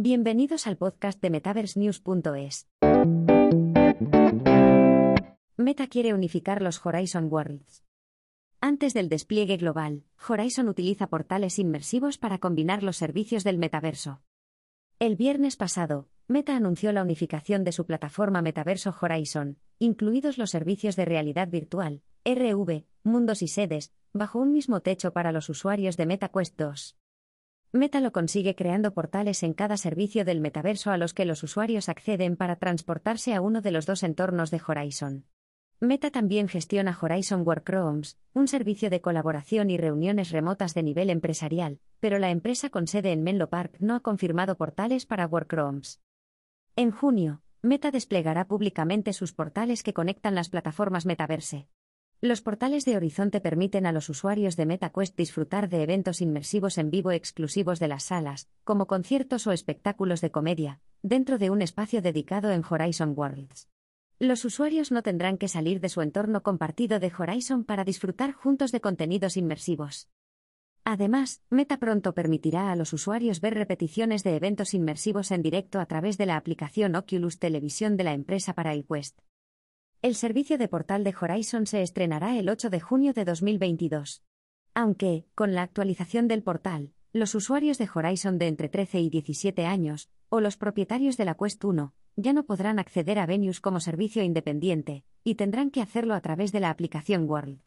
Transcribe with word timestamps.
Bienvenidos 0.00 0.68
al 0.68 0.76
podcast 0.76 1.20
de 1.20 1.28
MetaverseNews.es. 1.28 2.68
Meta 5.56 5.88
quiere 5.88 6.14
unificar 6.14 6.62
los 6.62 6.86
Horizon 6.86 7.26
Worlds. 7.28 7.82
Antes 8.60 8.94
del 8.94 9.08
despliegue 9.08 9.56
global, 9.56 10.04
Horizon 10.28 10.68
utiliza 10.68 11.08
portales 11.08 11.58
inmersivos 11.58 12.16
para 12.16 12.38
combinar 12.38 12.84
los 12.84 12.96
servicios 12.96 13.42
del 13.42 13.58
metaverso. 13.58 14.22
El 15.00 15.16
viernes 15.16 15.56
pasado, 15.56 16.08
Meta 16.28 16.54
anunció 16.54 16.92
la 16.92 17.02
unificación 17.02 17.64
de 17.64 17.72
su 17.72 17.84
plataforma 17.84 18.40
Metaverso 18.40 18.94
Horizon, 19.00 19.58
incluidos 19.80 20.38
los 20.38 20.50
servicios 20.50 20.94
de 20.94 21.06
realidad 21.06 21.48
virtual, 21.48 22.02
RV, 22.24 22.84
mundos 23.02 23.42
y 23.42 23.48
sedes, 23.48 23.92
bajo 24.12 24.38
un 24.38 24.52
mismo 24.52 24.80
techo 24.80 25.12
para 25.12 25.32
los 25.32 25.48
usuarios 25.48 25.96
de 25.96 26.06
MetaQuest 26.06 26.56
2. 26.56 26.96
Meta 27.72 28.00
lo 28.00 28.12
consigue 28.12 28.54
creando 28.54 28.94
portales 28.94 29.42
en 29.42 29.52
cada 29.52 29.76
servicio 29.76 30.24
del 30.24 30.40
metaverso 30.40 30.90
a 30.90 30.96
los 30.96 31.12
que 31.12 31.26
los 31.26 31.42
usuarios 31.42 31.90
acceden 31.90 32.34
para 32.34 32.56
transportarse 32.56 33.34
a 33.34 33.42
uno 33.42 33.60
de 33.60 33.70
los 33.70 33.84
dos 33.84 34.02
entornos 34.02 34.50
de 34.50 34.62
Horizon. 34.66 35.26
Meta 35.78 36.10
también 36.10 36.48
gestiona 36.48 36.98
Horizon 36.98 37.46
Workrooms, 37.46 38.18
un 38.32 38.48
servicio 38.48 38.88
de 38.88 39.02
colaboración 39.02 39.68
y 39.68 39.76
reuniones 39.76 40.30
remotas 40.30 40.72
de 40.72 40.82
nivel 40.82 41.10
empresarial, 41.10 41.78
pero 42.00 42.18
la 42.18 42.30
empresa 42.30 42.70
con 42.70 42.86
sede 42.86 43.12
en 43.12 43.22
Menlo 43.22 43.50
Park 43.50 43.76
no 43.80 43.94
ha 43.94 44.00
confirmado 44.00 44.56
portales 44.56 45.04
para 45.04 45.26
Workrooms. 45.26 46.00
En 46.74 46.90
junio, 46.90 47.42
Meta 47.60 47.90
desplegará 47.90 48.46
públicamente 48.46 49.12
sus 49.12 49.34
portales 49.34 49.82
que 49.82 49.92
conectan 49.92 50.34
las 50.34 50.48
plataformas 50.48 51.04
Metaverse. 51.04 51.68
Los 52.20 52.40
portales 52.42 52.84
de 52.84 52.96
Horizonte 52.96 53.40
permiten 53.40 53.86
a 53.86 53.92
los 53.92 54.08
usuarios 54.08 54.56
de 54.56 54.66
MetaQuest 54.66 55.16
disfrutar 55.16 55.68
de 55.68 55.84
eventos 55.84 56.20
inmersivos 56.20 56.76
en 56.76 56.90
vivo 56.90 57.12
exclusivos 57.12 57.78
de 57.78 57.86
las 57.86 58.02
salas, 58.02 58.48
como 58.64 58.88
conciertos 58.88 59.46
o 59.46 59.52
espectáculos 59.52 60.20
de 60.20 60.32
comedia, 60.32 60.80
dentro 61.00 61.38
de 61.38 61.50
un 61.50 61.62
espacio 61.62 62.02
dedicado 62.02 62.50
en 62.50 62.64
Horizon 62.68 63.14
Worlds. 63.16 63.68
Los 64.18 64.44
usuarios 64.44 64.90
no 64.90 65.04
tendrán 65.04 65.38
que 65.38 65.46
salir 65.46 65.78
de 65.78 65.88
su 65.88 66.02
entorno 66.02 66.42
compartido 66.42 66.98
de 66.98 67.12
Horizon 67.16 67.62
para 67.62 67.84
disfrutar 67.84 68.32
juntos 68.32 68.72
de 68.72 68.80
contenidos 68.80 69.36
inmersivos. 69.36 70.08
Además, 70.82 71.40
Meta 71.50 71.78
pronto 71.78 72.14
permitirá 72.14 72.72
a 72.72 72.76
los 72.76 72.92
usuarios 72.92 73.40
ver 73.40 73.54
repeticiones 73.54 74.24
de 74.24 74.34
eventos 74.34 74.74
inmersivos 74.74 75.30
en 75.30 75.42
directo 75.42 75.78
a 75.78 75.86
través 75.86 76.18
de 76.18 76.26
la 76.26 76.36
aplicación 76.36 76.96
Oculus 76.96 77.38
Televisión 77.38 77.96
de 77.96 78.02
la 78.02 78.12
empresa 78.12 78.54
para 78.54 78.72
el 78.72 78.84
Quest. 78.84 79.20
El 80.00 80.14
servicio 80.14 80.58
de 80.58 80.68
portal 80.68 81.02
de 81.02 81.12
Horizon 81.20 81.66
se 81.66 81.82
estrenará 81.82 82.38
el 82.38 82.48
8 82.48 82.70
de 82.70 82.78
junio 82.78 83.12
de 83.12 83.24
2022. 83.24 84.22
Aunque, 84.72 85.26
con 85.34 85.54
la 85.54 85.62
actualización 85.62 86.28
del 86.28 86.44
portal, 86.44 86.92
los 87.12 87.34
usuarios 87.34 87.78
de 87.78 87.88
Horizon 87.92 88.38
de 88.38 88.46
entre 88.46 88.68
13 88.68 89.00
y 89.00 89.10
17 89.10 89.66
años, 89.66 90.08
o 90.28 90.40
los 90.40 90.56
propietarios 90.56 91.16
de 91.16 91.24
la 91.24 91.34
Quest 91.34 91.64
1, 91.64 91.94
ya 92.14 92.32
no 92.32 92.44
podrán 92.44 92.78
acceder 92.78 93.18
a 93.18 93.26
Venus 93.26 93.60
como 93.60 93.80
servicio 93.80 94.22
independiente, 94.22 95.04
y 95.24 95.34
tendrán 95.34 95.72
que 95.72 95.82
hacerlo 95.82 96.14
a 96.14 96.20
través 96.20 96.52
de 96.52 96.60
la 96.60 96.70
aplicación 96.70 97.28
World. 97.28 97.60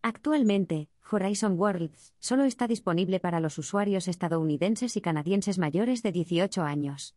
Actualmente, 0.00 0.88
Horizon 1.10 1.60
Worlds 1.60 2.14
solo 2.20 2.44
está 2.44 2.66
disponible 2.68 3.20
para 3.20 3.40
los 3.40 3.58
usuarios 3.58 4.08
estadounidenses 4.08 4.96
y 4.96 5.02
canadienses 5.02 5.58
mayores 5.58 6.02
de 6.02 6.10
18 6.10 6.62
años. 6.62 7.16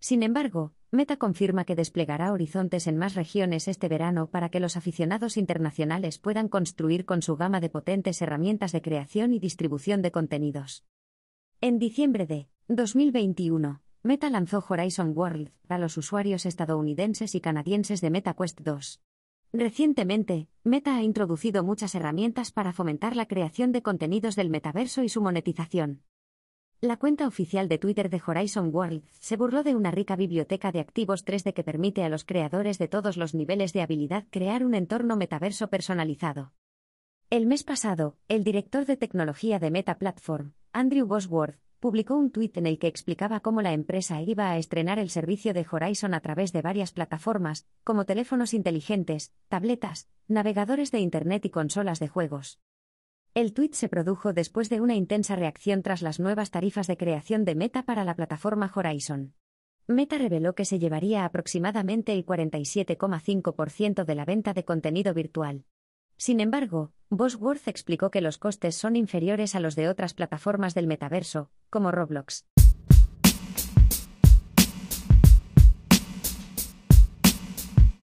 Sin 0.00 0.24
embargo, 0.24 0.72
Meta 0.90 1.18
confirma 1.18 1.64
que 1.64 1.76
desplegará 1.76 2.32
horizontes 2.32 2.86
en 2.86 2.96
más 2.96 3.14
regiones 3.14 3.68
este 3.68 3.88
verano 3.88 4.30
para 4.30 4.48
que 4.48 4.58
los 4.58 4.74
aficionados 4.74 5.36
internacionales 5.36 6.18
puedan 6.18 6.48
construir 6.48 7.04
con 7.04 7.20
su 7.20 7.36
gama 7.36 7.60
de 7.60 7.68
potentes 7.68 8.22
herramientas 8.22 8.72
de 8.72 8.80
creación 8.80 9.34
y 9.34 9.38
distribución 9.38 10.00
de 10.00 10.12
contenidos. 10.12 10.86
En 11.60 11.78
diciembre 11.78 12.26
de 12.26 12.48
2021, 12.68 13.82
Meta 14.02 14.30
lanzó 14.30 14.64
Horizon 14.66 15.12
World 15.14 15.50
para 15.66 15.78
los 15.78 15.98
usuarios 15.98 16.46
estadounidenses 16.46 17.34
y 17.34 17.42
canadienses 17.42 18.00
de 18.00 18.08
MetaQuest 18.08 18.62
2. 18.62 19.02
Recientemente, 19.52 20.48
Meta 20.64 20.96
ha 20.96 21.02
introducido 21.02 21.64
muchas 21.64 21.94
herramientas 21.94 22.50
para 22.50 22.72
fomentar 22.72 23.14
la 23.14 23.26
creación 23.26 23.72
de 23.72 23.82
contenidos 23.82 24.36
del 24.36 24.48
metaverso 24.48 25.02
y 25.02 25.10
su 25.10 25.20
monetización. 25.20 26.02
La 26.80 26.96
cuenta 26.96 27.26
oficial 27.26 27.68
de 27.68 27.76
Twitter 27.76 28.08
de 28.08 28.22
Horizon 28.24 28.72
World 28.72 29.02
se 29.18 29.36
burló 29.36 29.64
de 29.64 29.74
una 29.74 29.90
rica 29.90 30.14
biblioteca 30.14 30.70
de 30.70 30.78
activos 30.78 31.26
3D 31.26 31.52
que 31.52 31.64
permite 31.64 32.04
a 32.04 32.08
los 32.08 32.24
creadores 32.24 32.78
de 32.78 32.86
todos 32.86 33.16
los 33.16 33.34
niveles 33.34 33.72
de 33.72 33.82
habilidad 33.82 34.26
crear 34.30 34.64
un 34.64 34.76
entorno 34.76 35.16
metaverso 35.16 35.70
personalizado. 35.70 36.52
El 37.30 37.46
mes 37.46 37.64
pasado, 37.64 38.16
el 38.28 38.44
director 38.44 38.86
de 38.86 38.96
tecnología 38.96 39.58
de 39.58 39.72
Meta 39.72 39.98
Platform, 39.98 40.52
Andrew 40.72 41.04
Bosworth, 41.04 41.58
publicó 41.80 42.14
un 42.14 42.30
tuit 42.30 42.56
en 42.56 42.66
el 42.68 42.78
que 42.78 42.86
explicaba 42.86 43.40
cómo 43.40 43.60
la 43.60 43.72
empresa 43.72 44.22
iba 44.22 44.52
a 44.52 44.56
estrenar 44.56 45.00
el 45.00 45.10
servicio 45.10 45.54
de 45.54 45.66
Horizon 45.68 46.14
a 46.14 46.20
través 46.20 46.52
de 46.52 46.62
varias 46.62 46.92
plataformas, 46.92 47.66
como 47.82 48.04
teléfonos 48.04 48.54
inteligentes, 48.54 49.32
tabletas, 49.48 50.08
navegadores 50.28 50.92
de 50.92 51.00
Internet 51.00 51.44
y 51.44 51.50
consolas 51.50 51.98
de 51.98 52.06
juegos. 52.06 52.60
El 53.34 53.52
tuit 53.52 53.74
se 53.74 53.88
produjo 53.88 54.32
después 54.32 54.68
de 54.68 54.80
una 54.80 54.94
intensa 54.94 55.36
reacción 55.36 55.82
tras 55.82 56.02
las 56.02 56.18
nuevas 56.18 56.50
tarifas 56.50 56.86
de 56.86 56.96
creación 56.96 57.44
de 57.44 57.54
Meta 57.54 57.84
para 57.84 58.04
la 58.04 58.16
plataforma 58.16 58.70
Horizon. 58.74 59.34
Meta 59.86 60.18
reveló 60.18 60.54
que 60.54 60.64
se 60.64 60.78
llevaría 60.78 61.24
aproximadamente 61.24 62.12
el 62.12 62.26
47,5% 62.26 64.04
de 64.04 64.14
la 64.14 64.24
venta 64.24 64.52
de 64.52 64.64
contenido 64.64 65.14
virtual. 65.14 65.64
Sin 66.16 66.40
embargo, 66.40 66.92
Bosworth 67.10 67.68
explicó 67.68 68.10
que 68.10 68.20
los 68.20 68.38
costes 68.38 68.74
son 68.74 68.96
inferiores 68.96 69.54
a 69.54 69.60
los 69.60 69.76
de 69.76 69.88
otras 69.88 70.14
plataformas 70.14 70.74
del 70.74 70.88
metaverso, 70.88 71.50
como 71.70 71.92
Roblox. 71.92 72.44